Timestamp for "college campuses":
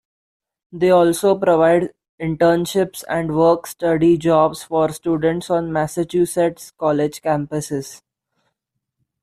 6.71-8.01